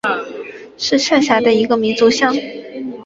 [0.77, 2.35] 是下辖的一个民族乡。